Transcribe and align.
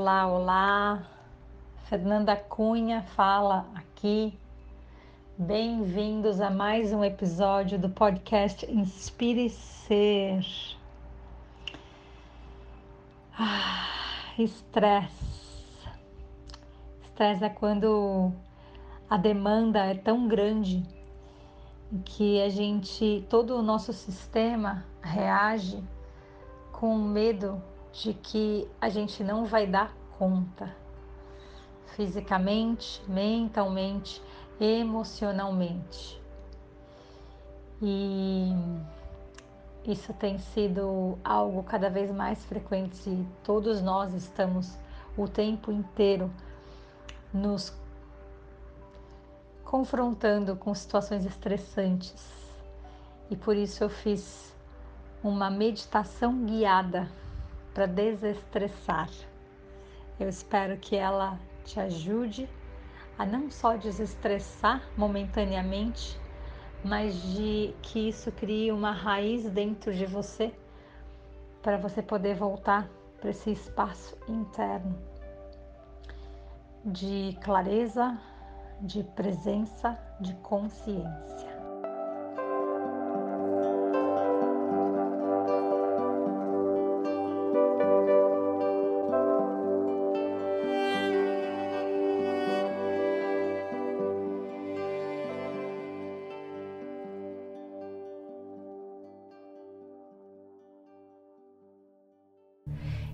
Olá, 0.00 0.28
olá. 0.28 1.02
Fernanda 1.86 2.36
Cunha 2.36 3.02
fala 3.02 3.66
aqui. 3.74 4.32
Bem-vindos 5.36 6.40
a 6.40 6.48
mais 6.48 6.92
um 6.92 7.02
episódio 7.02 7.76
do 7.76 7.88
podcast 7.88 8.64
Inspire 8.70 9.50
Ser. 9.50 10.46
Ah, 13.36 13.88
estresse. 14.38 15.88
Estresse 17.02 17.44
é 17.44 17.48
quando 17.48 18.30
a 19.10 19.16
demanda 19.16 19.80
é 19.80 19.96
tão 19.96 20.28
grande 20.28 20.84
que 22.04 22.40
a 22.40 22.48
gente, 22.48 23.26
todo 23.28 23.56
o 23.56 23.62
nosso 23.62 23.92
sistema 23.92 24.84
reage 25.02 25.82
com 26.70 26.96
medo 26.96 27.60
de 27.92 28.14
que 28.14 28.68
a 28.80 28.88
gente 28.88 29.22
não 29.24 29.44
vai 29.44 29.66
dar 29.66 29.94
conta 30.18 30.74
fisicamente, 31.96 33.02
mentalmente, 33.08 34.22
emocionalmente. 34.60 36.20
E 37.80 38.52
isso 39.84 40.12
tem 40.12 40.38
sido 40.38 41.18
algo 41.24 41.62
cada 41.62 41.88
vez 41.88 42.10
mais 42.14 42.44
frequente 42.44 43.08
e 43.08 43.26
todos 43.42 43.80
nós 43.80 44.12
estamos 44.14 44.76
o 45.16 45.26
tempo 45.26 45.72
inteiro 45.72 46.30
nos 47.32 47.72
confrontando 49.64 50.56
com 50.56 50.74
situações 50.74 51.24
estressantes. 51.24 52.36
E 53.30 53.36
por 53.36 53.56
isso 53.56 53.84
eu 53.84 53.90
fiz 53.90 54.54
uma 55.22 55.50
meditação 55.50 56.44
guiada 56.44 57.08
para 57.78 57.86
desestressar. 57.86 59.08
Eu 60.18 60.28
espero 60.28 60.76
que 60.78 60.96
ela 60.96 61.38
te 61.64 61.78
ajude 61.78 62.48
a 63.16 63.24
não 63.24 63.48
só 63.52 63.76
desestressar 63.76 64.82
momentaneamente, 64.96 66.18
mas 66.82 67.14
de 67.22 67.72
que 67.80 68.08
isso 68.08 68.32
crie 68.32 68.72
uma 68.72 68.90
raiz 68.90 69.48
dentro 69.48 69.94
de 69.94 70.06
você 70.06 70.52
para 71.62 71.76
você 71.76 72.02
poder 72.02 72.34
voltar 72.34 72.90
para 73.20 73.30
esse 73.30 73.52
espaço 73.52 74.18
interno 74.26 74.98
de 76.84 77.38
clareza, 77.44 78.18
de 78.80 79.04
presença, 79.04 79.96
de 80.20 80.34
consciência. 80.42 81.47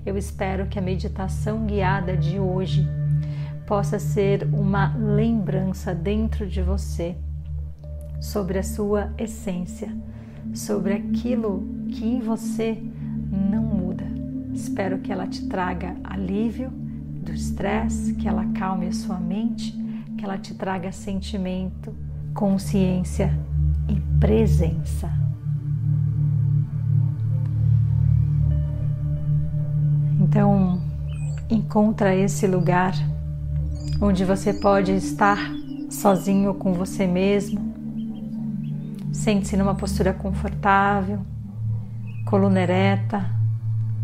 Eu 0.05 0.19
espero 0.19 0.67
que 0.67 0.79
a 0.79 0.83
meditação 0.83 1.65
guiada 1.65 2.15
de 2.15 2.39
hoje 2.39 2.87
possa 3.67 3.99
ser 3.99 4.47
uma 4.53 4.95
lembrança 4.97 5.95
dentro 5.95 6.47
de 6.47 6.61
você 6.61 7.17
sobre 8.21 8.59
a 8.59 8.63
sua 8.63 9.11
essência, 9.17 9.91
sobre 10.53 10.93
aquilo 10.93 11.67
que 11.89 12.07
em 12.07 12.21
você 12.21 12.83
não 13.31 13.63
muda. 13.63 14.05
Espero 14.53 14.99
que 14.99 15.11
ela 15.11 15.27
te 15.27 15.47
traga 15.47 15.97
alívio 16.05 16.71
do 16.71 17.33
estresse, 17.33 18.15
que 18.15 18.29
ela 18.29 18.43
acalme 18.43 18.87
a 18.87 18.93
sua 18.93 19.19
mente, 19.19 19.73
que 20.19 20.25
ela 20.25 20.37
te 20.37 20.55
traga 20.55 20.93
sentimento, 20.93 21.97
consciência 22.35 23.33
e 23.89 23.99
presença. 24.21 25.24
Então, 30.35 30.81
encontra 31.49 32.13
esse 32.13 32.45
lugar 32.45 32.93
onde 34.01 34.25
você 34.25 34.53
pode 34.53 34.91
estar 34.91 35.39
sozinho 35.89 36.53
com 36.55 36.73
você 36.73 37.07
mesmo. 37.07 37.73
Sente-se 39.13 39.57
numa 39.57 39.77
postura 39.77 40.13
confortável, 40.13 41.21
coluna 42.27 42.63
ereta, 42.63 43.25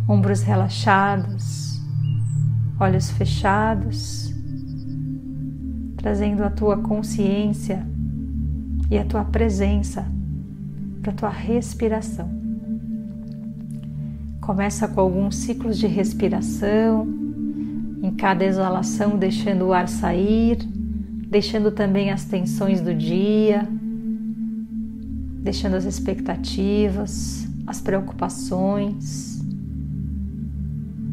ombros 0.06 0.42
relaxados, 0.42 1.82
olhos 2.78 3.10
fechados, 3.10 4.32
trazendo 5.96 6.44
a 6.44 6.50
tua 6.50 6.76
consciência 6.76 7.84
e 8.88 8.96
a 8.96 9.04
tua 9.04 9.24
presença 9.24 10.06
para 11.02 11.10
a 11.10 11.14
tua 11.14 11.28
respiração. 11.28 12.39
Começa 14.40 14.88
com 14.88 15.00
alguns 15.00 15.36
ciclos 15.36 15.78
de 15.78 15.86
respiração, 15.86 17.06
em 18.02 18.10
cada 18.10 18.44
exalação 18.44 19.18
deixando 19.18 19.66
o 19.66 19.72
ar 19.72 19.86
sair, 19.88 20.56
deixando 21.28 21.70
também 21.70 22.10
as 22.10 22.24
tensões 22.24 22.80
do 22.80 22.94
dia, 22.94 23.68
deixando 25.42 25.76
as 25.76 25.84
expectativas, 25.84 27.46
as 27.66 27.80
preocupações. 27.80 29.40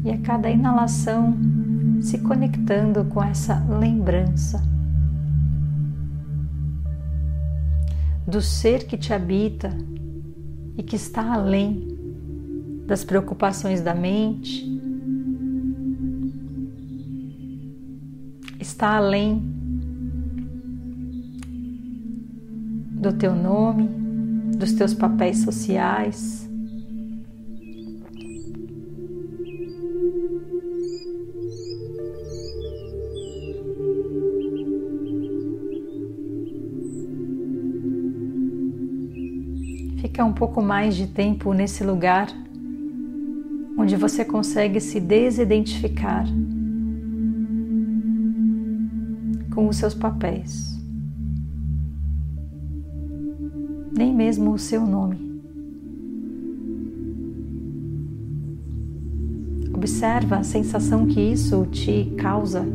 E 0.04 0.10
a 0.10 0.18
cada 0.18 0.50
inalação 0.50 1.36
se 2.00 2.18
conectando 2.18 3.04
com 3.06 3.22
essa 3.22 3.62
lembrança 3.68 4.62
do 8.26 8.40
ser 8.40 8.86
que 8.86 8.96
te 8.96 9.12
habita 9.12 9.70
e 10.76 10.82
que 10.82 10.96
está 10.96 11.32
além 11.32 11.87
das 12.88 13.04
preocupações 13.04 13.82
da 13.82 13.94
mente, 13.94 14.64
está 18.58 18.96
além 18.96 19.42
do 22.92 23.12
teu 23.12 23.34
nome, 23.34 23.86
dos 24.56 24.72
teus 24.72 24.94
papéis 24.94 25.42
sociais. 25.42 26.48
Fica 40.00 40.24
um 40.24 40.32
pouco 40.32 40.62
mais 40.62 40.96
de 40.96 41.06
tempo 41.06 41.52
nesse 41.52 41.84
lugar 41.84 42.28
onde 43.88 43.96
você 43.96 44.22
consegue 44.22 44.80
se 44.80 45.00
desidentificar 45.00 46.26
com 49.54 49.66
os 49.66 49.78
seus 49.78 49.94
papéis, 49.94 50.78
nem 53.96 54.14
mesmo 54.14 54.52
o 54.52 54.58
seu 54.58 54.86
nome. 54.86 55.40
Observa 59.72 60.36
a 60.36 60.42
sensação 60.42 61.06
que 61.06 61.22
isso 61.22 61.64
te 61.72 62.12
causa, 62.18 62.66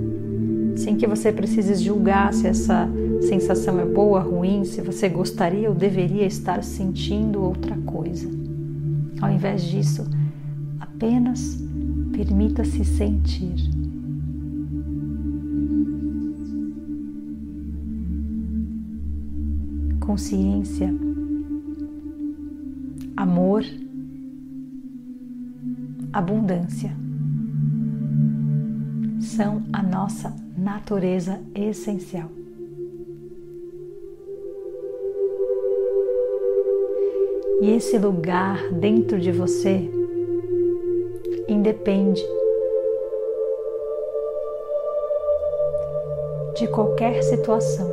sem 0.76 0.96
que 0.96 1.06
você 1.06 1.32
precise 1.32 1.76
julgar 1.76 2.34
se 2.34 2.48
essa 2.48 2.90
sensação 3.22 3.80
é 3.80 3.86
boa, 3.86 4.20
ruim, 4.20 4.64
se 4.64 4.82
você 4.82 5.08
gostaria 5.10 5.70
ou 5.70 5.76
deveria 5.76 6.26
estar 6.26 6.64
sentindo 6.64 7.40
outra 7.40 7.78
coisa. 7.86 8.28
Ao 9.22 9.30
invés 9.30 9.64
disso, 9.64 10.08
Apenas 10.96 11.58
permita-se 12.12 12.86
sentir. 12.86 13.56
Consciência, 20.00 20.94
amor, 23.18 23.64
abundância 26.12 26.96
são 29.20 29.64
a 29.74 29.82
nossa 29.82 30.36
natureza 30.56 31.42
essencial. 31.56 32.30
E 37.62 37.72
esse 37.72 37.98
lugar 37.98 38.72
dentro 38.74 39.20
de 39.20 39.32
você 39.32 40.03
depende 41.64 42.22
de 46.56 46.68
qualquer 46.68 47.24
situação. 47.24 47.92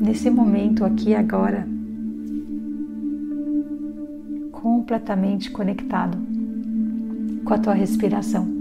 Nesse 0.00 0.28
momento 0.28 0.84
aqui 0.84 1.14
agora, 1.14 1.66
completamente 4.52 5.50
conectado 5.50 6.18
com 7.44 7.54
a 7.54 7.58
tua 7.58 7.72
respiração. 7.72 8.59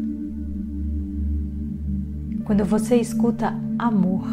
Quando 2.50 2.66
você 2.66 2.96
escuta 2.96 3.54
amor, 3.78 4.26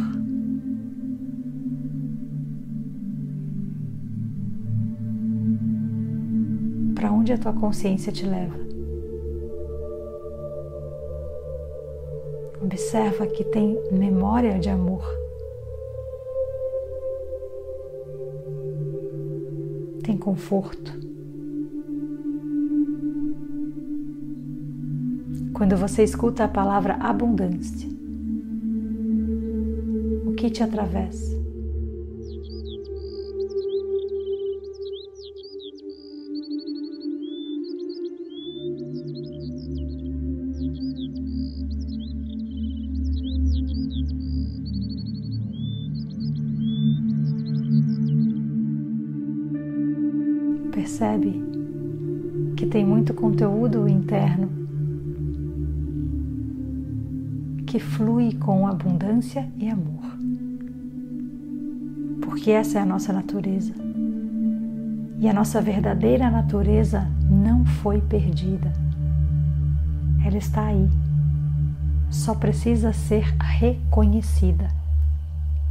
para 6.95 7.13
onde 7.13 7.35
a 7.35 7.37
tua 7.37 7.53
consciência 7.53 8.11
te 8.11 8.25
leva? 8.25 8.57
Observa 12.63 13.27
que 13.27 13.45
tem 13.45 13.79
memória 13.93 14.59
de 14.59 14.71
amor. 14.71 15.05
Tem 20.03 20.17
conforto. 20.17 20.91
Quando 25.53 25.77
você 25.77 26.03
escuta 26.03 26.45
a 26.45 26.49
palavra 26.49 26.95
abundância, 26.95 27.96
que 30.37 30.51
te 30.51 30.63
atravessa? 30.63 31.37
percebe 50.87 51.43
que 52.57 52.65
tem 52.65 52.85
muito 52.85 53.13
conteúdo 53.13 53.89
interno 53.89 54.49
que 57.67 57.79
flui 57.79 58.33
com 58.35 58.67
abundância 58.67 59.47
e 59.59 59.69
amor. 59.69 60.16
Porque 62.27 62.51
essa 62.51 62.79
é 62.79 62.83
a 62.83 62.85
nossa 62.85 63.11
natureza. 63.11 63.73
E 65.19 65.27
a 65.27 65.33
nossa 65.33 65.63
verdadeira 65.63 66.31
natureza 66.31 67.09
não 67.31 67.65
foi 67.65 68.03
perdida. 68.03 68.71
Ela 70.23 70.37
está 70.37 70.67
aí. 70.67 70.91
Só 72.11 72.35
precisa 72.35 72.93
ser 72.93 73.25
reconhecida, 73.41 74.69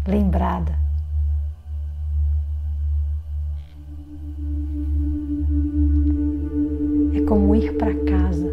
lembrada 0.08 0.86
como 7.26 7.56
ir 7.56 7.76
para 7.78 7.94
casa. 7.94 8.52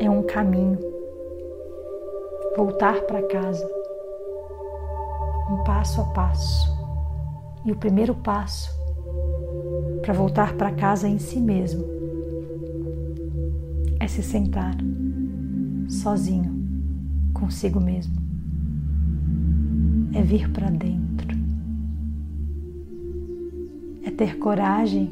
É 0.00 0.08
um 0.08 0.22
caminho. 0.22 0.78
Voltar 2.56 3.02
para 3.02 3.22
casa. 3.22 3.83
Passo 5.64 6.00
a 6.00 6.04
passo. 6.04 6.72
E 7.64 7.72
o 7.72 7.76
primeiro 7.76 8.14
passo 8.14 8.70
para 10.02 10.12
voltar 10.12 10.54
para 10.54 10.70
casa 10.72 11.08
em 11.08 11.18
si 11.18 11.40
mesmo 11.40 11.84
é 13.98 14.06
se 14.06 14.22
sentar 14.22 14.76
sozinho 15.88 16.54
consigo 17.32 17.80
mesmo. 17.80 18.14
É 20.12 20.22
vir 20.22 20.50
para 20.50 20.70
dentro. 20.70 21.36
É 24.02 24.10
ter 24.10 24.38
coragem 24.38 25.10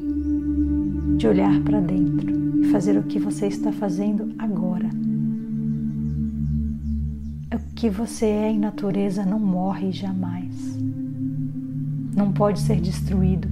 de 1.17 1.27
olhar 1.27 1.59
para 1.61 1.79
dentro 1.79 2.61
e 2.61 2.65
fazer 2.71 2.97
o 2.97 3.03
que 3.03 3.19
você 3.19 3.47
está 3.47 3.71
fazendo 3.71 4.33
agora. 4.37 4.89
O 7.53 7.59
que 7.75 7.87
você 7.87 8.25
é 8.25 8.49
em 8.49 8.57
natureza 8.57 9.23
não 9.23 9.37
morre 9.37 9.91
jamais. 9.91 10.51
Não 12.15 12.31
pode 12.31 12.59
ser 12.59 12.81
destruído. 12.81 13.47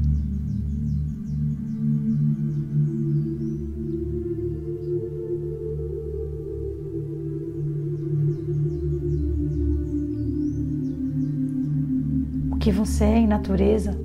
O 12.52 12.58
que 12.58 12.72
você 12.72 13.04
é 13.04 13.18
em 13.20 13.28
natureza 13.28 13.96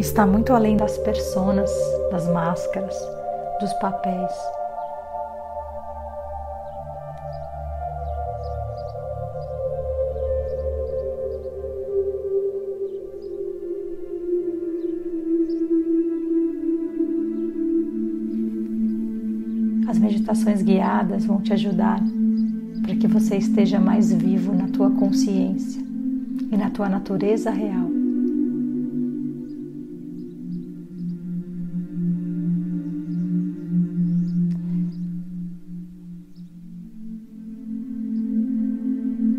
está 0.00 0.26
muito 0.26 0.52
além 0.52 0.76
das 0.76 0.98
personas, 0.98 1.70
das 2.10 2.26
máscaras, 2.26 2.96
dos 3.60 3.72
papéis. 3.74 4.32
Meditações 20.34 20.62
guiadas 20.62 21.24
vão 21.26 21.40
te 21.40 21.52
ajudar 21.52 22.02
para 22.82 22.96
que 22.96 23.06
você 23.06 23.36
esteja 23.36 23.78
mais 23.78 24.12
vivo 24.12 24.52
na 24.52 24.68
tua 24.68 24.90
consciência 24.90 25.80
e 26.50 26.56
na 26.56 26.70
tua 26.70 26.88
natureza 26.88 27.50
real. 27.50 27.88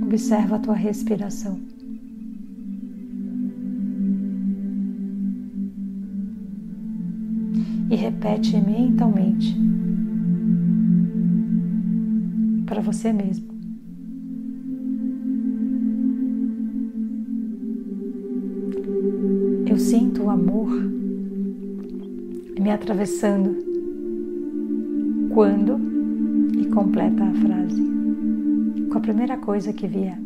Observa 0.03 0.56
a 0.56 0.59
tua 0.59 0.75
respiração. 0.75 1.59
E 7.90 7.95
repete 7.95 8.56
mentalmente 8.57 9.56
para 12.66 12.81
você 12.81 13.14
mesmo. 13.14 13.54
Eu 19.68 19.78
sinto 19.78 20.24
o 20.24 20.30
amor 20.30 20.69
me 22.60 22.72
atravessando 22.72 23.56
quando 25.34 25.78
e 26.57 26.66
completa 26.68 27.26
a 27.26 27.34
frase 27.34 27.84
com 28.90 28.98
a 28.98 29.02
primeira 29.02 29.38
coisa 29.38 29.74
que 29.74 29.88
vier. 29.88 30.18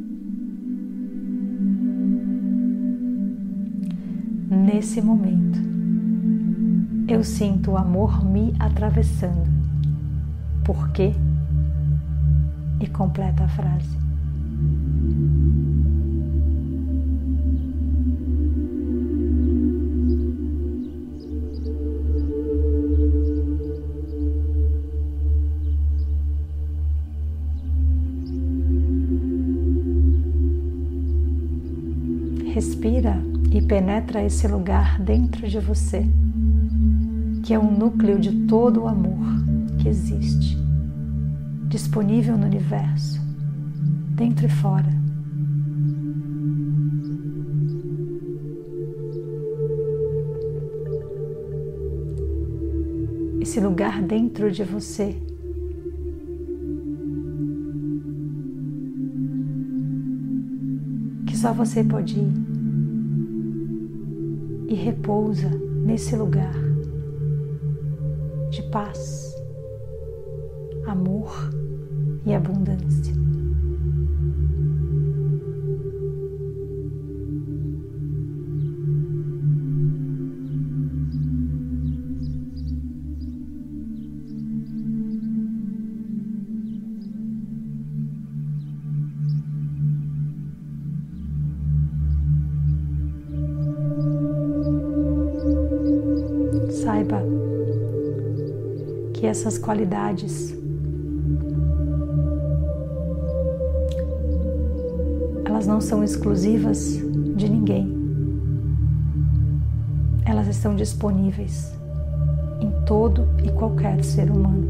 Nesse 4.49 5.01
momento, 5.01 5.59
eu 7.07 7.23
sinto 7.23 7.71
o 7.71 7.77
amor 7.77 8.23
me 8.23 8.53
atravessando. 8.59 9.49
Por 10.63 10.91
quê? 10.91 11.13
E 12.79 12.87
completa 12.87 13.43
a 13.43 13.47
frase. 13.49 13.99
respira 32.59 33.15
e 33.51 33.61
penetra 33.61 34.21
esse 34.21 34.45
lugar 34.45 34.99
dentro 34.99 35.47
de 35.47 35.59
você, 35.59 36.05
que 37.41 37.53
é 37.53 37.57
o 37.57 37.63
núcleo 37.63 38.19
de 38.19 38.31
todo 38.47 38.83
o 38.83 38.87
amor 38.87 39.17
que 39.77 39.87
existe, 39.87 40.57
disponível 41.69 42.35
no 42.35 42.47
universo, 42.47 43.21
dentro 44.15 44.47
e 44.47 44.49
fora. 44.49 44.89
Esse 53.39 53.59
lugar 53.59 54.01
dentro 54.01 54.51
de 54.51 54.63
você 54.63 55.15
que 61.27 61.37
só 61.37 61.53
você 61.53 61.83
pode 61.83 62.19
ir 62.19 62.33
e 64.67 64.73
repousa 64.73 65.49
nesse 65.85 66.15
lugar 66.15 66.53
de 68.49 68.63
paz, 68.71 69.35
amor 70.87 71.58
e 72.25 72.33
abundância. 72.33 73.19
saiba 96.71 97.21
que 99.13 99.25
essas 99.25 99.57
qualidades 99.57 100.58
elas 105.59 105.67
não 105.67 105.81
são 105.81 106.01
exclusivas 106.05 107.01
de 107.35 107.49
ninguém. 107.49 107.93
Elas 110.25 110.47
estão 110.47 110.73
disponíveis 110.73 111.77
em 112.61 112.71
todo 112.85 113.27
e 113.43 113.51
qualquer 113.51 114.01
ser 114.01 114.31
humano. 114.31 114.69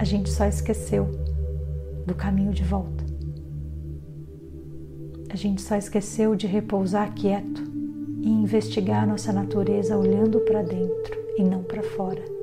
A 0.00 0.04
gente 0.04 0.30
só 0.30 0.46
esqueceu 0.46 1.08
do 2.04 2.12
caminho 2.12 2.52
de 2.52 2.64
volta. 2.64 3.04
A 5.30 5.36
gente 5.36 5.62
só 5.62 5.76
esqueceu 5.76 6.34
de 6.34 6.48
repousar 6.48 7.14
quieto 7.14 7.62
e 8.20 8.28
investigar 8.28 9.06
nossa 9.06 9.32
natureza 9.32 9.96
olhando 9.96 10.40
para 10.40 10.62
dentro 10.62 11.16
e 11.38 11.44
não 11.44 11.62
para 11.62 11.84
fora. 11.84 12.41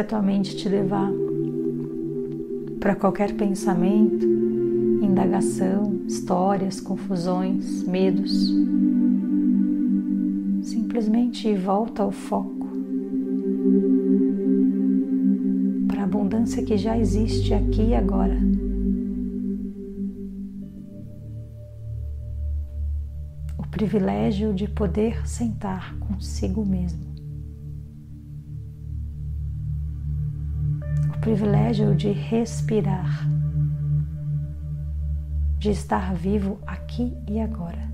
A 0.00 0.04
tua 0.04 0.22
mente 0.22 0.56
te 0.56 0.68
levar 0.68 1.12
para 2.80 2.94
qualquer 2.94 3.34
pensamento, 3.34 4.24
indagação, 5.02 6.00
histórias, 6.06 6.80
confusões, 6.80 7.82
medos, 7.82 8.50
simplesmente 10.62 11.54
volta 11.54 12.02
ao 12.02 12.10
foco 12.10 12.66
para 15.86 16.00
a 16.00 16.04
abundância 16.04 16.64
que 16.64 16.78
já 16.78 16.96
existe 16.96 17.52
aqui 17.52 17.88
e 17.88 17.94
agora. 17.94 18.38
O 23.58 23.68
privilégio 23.70 24.54
de 24.54 24.66
poder 24.66 25.26
sentar 25.28 25.94
consigo 25.98 26.64
mesmo. 26.64 27.09
Privilégio 31.30 31.94
de 31.94 32.10
respirar, 32.10 33.24
de 35.60 35.70
estar 35.70 36.12
vivo 36.12 36.58
aqui 36.66 37.16
e 37.28 37.38
agora 37.38 37.88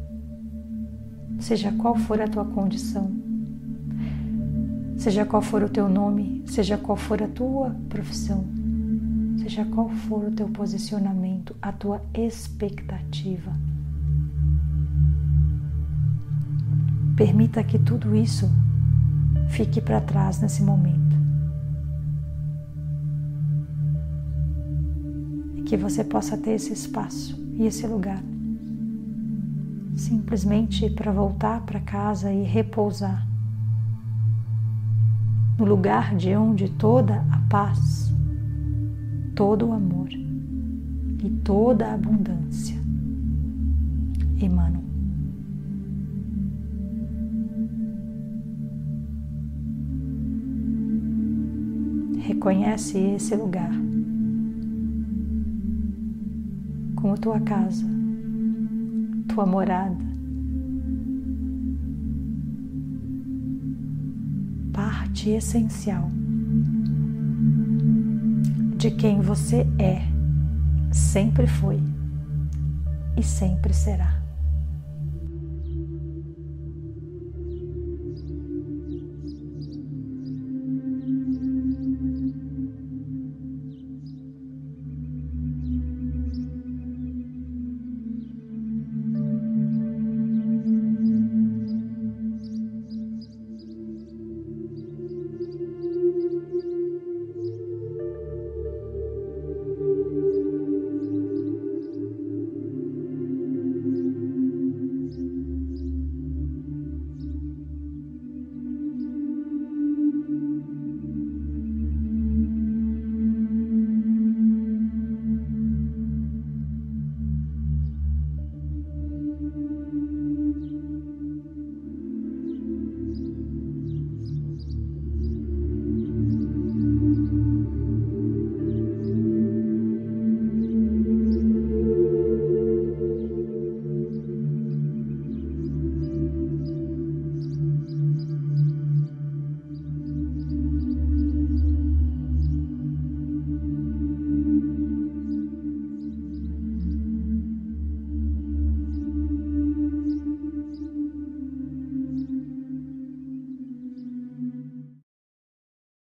seja 1.39 1.71
qual 1.73 1.95
for 1.97 2.19
a 2.19 2.27
tua 2.27 2.47
condição, 2.47 3.13
seja 4.97 5.27
qual 5.27 5.43
for 5.43 5.63
o 5.63 5.69
teu 5.69 5.87
nome, 5.87 6.45
seja 6.47 6.79
qual 6.79 6.97
for 6.97 7.23
a 7.23 7.29
tua 7.29 7.77
profissão, 7.91 8.43
seja 9.39 9.67
qual 9.67 9.91
for 9.91 10.25
o 10.25 10.31
teu 10.31 10.49
posicionamento, 10.49 11.55
a 11.61 11.73
tua 11.73 12.01
expectativa. 12.15 13.53
Permita 17.15 17.63
que 17.63 17.79
tudo 17.79 18.17
isso 18.17 18.51
fique 19.51 19.79
para 19.83 20.01
trás 20.01 20.41
nesse 20.41 20.63
momento. 20.63 21.06
Que 25.67 25.77
você 25.77 26.05
possa 26.05 26.37
ter 26.37 26.53
esse 26.53 26.73
espaço 26.73 27.37
e 27.55 27.67
esse 27.67 27.87
lugar. 27.87 28.23
Simplesmente 29.97 30.89
para 30.89 31.11
voltar 31.11 31.63
para 31.63 31.81
casa 31.81 32.33
e 32.33 32.45
repousar. 32.45 33.27
No 35.59 35.65
lugar 35.65 36.15
de 36.15 36.37
onde 36.37 36.69
toda 36.69 37.25
a 37.33 37.39
paz, 37.51 38.13
todo 39.35 39.67
o 39.67 39.73
amor 39.73 40.09
e 40.13 41.31
toda 41.43 41.89
a 41.89 41.95
abundância 41.95 42.77
emanam. 44.41 44.85
Reconhece 52.21 52.99
esse 52.99 53.35
lugar 53.35 53.73
como 57.07 57.17
tua 57.17 57.39
casa 57.39 57.87
tua 59.29 59.47
morada. 59.47 60.05
Parte 64.73 65.31
essencial 65.31 66.11
de 68.77 68.91
quem 68.91 69.21
você 69.21 69.65
é, 69.79 70.03
sempre 70.93 71.47
foi 71.47 71.81
e 73.17 73.23
sempre 73.23 73.73
será. 73.73 74.26